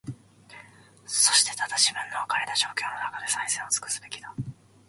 [1.05, 4.33] そしてただ、自分の置かれた状況のなかで、最善をつくすべきだ。